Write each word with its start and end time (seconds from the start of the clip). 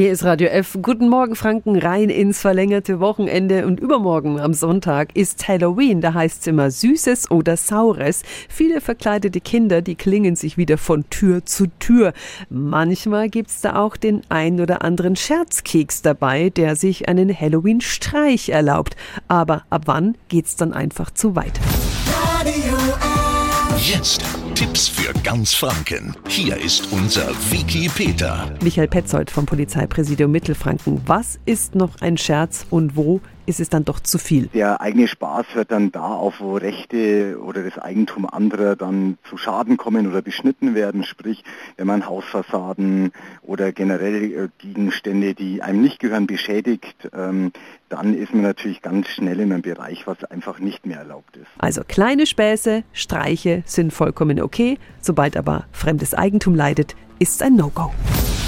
Hier 0.00 0.12
ist 0.12 0.24
Radio 0.24 0.48
F. 0.48 0.78
Guten 0.80 1.10
Morgen, 1.10 1.36
Franken, 1.36 1.76
rein 1.76 2.08
ins 2.08 2.40
verlängerte 2.40 3.00
Wochenende. 3.00 3.66
Und 3.66 3.80
übermorgen 3.80 4.40
am 4.40 4.54
Sonntag 4.54 5.14
ist 5.14 5.46
Halloween. 5.46 6.00
Da 6.00 6.14
heißt 6.14 6.40
es 6.40 6.46
immer 6.46 6.70
Süßes 6.70 7.30
oder 7.30 7.58
Saures. 7.58 8.22
Viele 8.48 8.80
verkleidete 8.80 9.42
Kinder, 9.42 9.82
die 9.82 9.96
klingen 9.96 10.36
sich 10.36 10.56
wieder 10.56 10.78
von 10.78 11.04
Tür 11.10 11.44
zu 11.44 11.66
Tür. 11.80 12.14
Manchmal 12.48 13.28
gibt's 13.28 13.60
da 13.60 13.76
auch 13.76 13.98
den 13.98 14.22
ein 14.30 14.62
oder 14.62 14.80
anderen 14.80 15.16
Scherzkeks 15.16 16.00
dabei, 16.00 16.48
der 16.48 16.76
sich 16.76 17.06
einen 17.06 17.38
Halloween-Streich 17.38 18.48
erlaubt. 18.48 18.96
Aber 19.28 19.64
ab 19.68 19.82
wann 19.84 20.16
geht's 20.28 20.56
dann 20.56 20.72
einfach 20.72 21.10
zu 21.10 21.36
weit? 21.36 21.60
Radio 22.38 22.74
F. 22.74 23.50
Jetzt 23.86 24.39
Tipps 24.60 24.88
für 24.88 25.14
ganz 25.22 25.54
Franken. 25.54 26.14
Hier 26.28 26.54
ist 26.54 26.92
unser 26.92 27.30
Wiki 27.50 27.88
Peter. 27.88 28.54
Michael 28.62 28.88
Petzold 28.88 29.30
vom 29.30 29.46
Polizeipräsidium 29.46 30.30
Mittelfranken. 30.30 31.00
Was 31.06 31.40
ist 31.46 31.74
noch 31.74 32.02
ein 32.02 32.18
Scherz 32.18 32.66
und 32.68 32.94
wo 32.94 33.22
ist 33.50 33.60
es 33.60 33.68
dann 33.68 33.84
doch 33.84 34.00
zu 34.00 34.16
viel? 34.16 34.46
Der 34.54 34.80
eigene 34.80 35.08
Spaß 35.08 35.46
hört 35.54 35.70
dann 35.72 35.92
da 35.92 36.06
auf, 36.06 36.40
wo 36.40 36.56
Rechte 36.56 37.38
oder 37.44 37.62
das 37.62 37.76
Eigentum 37.78 38.24
anderer 38.24 38.76
dann 38.76 39.18
zu 39.28 39.36
Schaden 39.36 39.76
kommen 39.76 40.06
oder 40.06 40.22
beschnitten 40.22 40.74
werden. 40.74 41.04
Sprich, 41.04 41.44
wenn 41.76 41.86
man 41.86 42.06
Hausfassaden 42.06 43.12
oder 43.42 43.72
generell 43.72 44.32
äh, 44.32 44.48
Gegenstände, 44.58 45.34
die 45.34 45.62
einem 45.62 45.82
nicht 45.82 45.98
gehören, 46.00 46.26
beschädigt, 46.26 47.10
ähm, 47.12 47.52
dann 47.88 48.14
ist 48.14 48.32
man 48.32 48.42
natürlich 48.42 48.82
ganz 48.82 49.08
schnell 49.08 49.40
in 49.40 49.52
einem 49.52 49.62
Bereich, 49.62 50.06
was 50.06 50.22
einfach 50.24 50.60
nicht 50.60 50.86
mehr 50.86 50.98
erlaubt 50.98 51.36
ist. 51.36 51.48
Also 51.58 51.82
kleine 51.86 52.26
Späße, 52.26 52.84
Streiche 52.92 53.62
sind 53.66 53.92
vollkommen 53.92 54.40
okay. 54.40 54.78
Sobald 55.00 55.36
aber 55.36 55.66
fremdes 55.72 56.14
Eigentum 56.14 56.54
leidet, 56.54 56.94
ist 57.18 57.42
ein 57.42 57.56
No-Go. 57.56 57.92